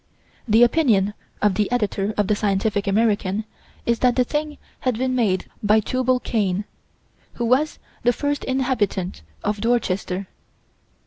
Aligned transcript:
The 0.47 0.63
opinion 0.63 1.13
of 1.43 1.53
the 1.53 1.71
Editor 1.71 2.11
of 2.17 2.25
the 2.25 2.35
Scientific 2.35 2.87
American 2.87 3.45
is 3.85 3.99
that 3.99 4.15
the 4.15 4.23
thing 4.23 4.57
had 4.79 4.97
been 4.97 5.13
made 5.13 5.45
by 5.61 5.79
Tubal 5.79 6.19
Cain, 6.19 6.65
who 7.33 7.45
was 7.45 7.77
the 8.01 8.11
first 8.11 8.43
inhabitant 8.45 9.21
of 9.43 9.61
Dorchester. 9.61 10.27